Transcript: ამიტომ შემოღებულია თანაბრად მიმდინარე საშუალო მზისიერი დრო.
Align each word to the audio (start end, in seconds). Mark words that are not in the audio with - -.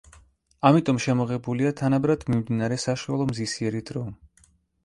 ამიტომ 0.69 0.99
შემოღებულია 1.03 1.73
თანაბრად 1.81 2.25
მიმდინარე 2.35 2.81
საშუალო 2.87 3.29
მზისიერი 3.33 3.87
დრო. 3.93 4.07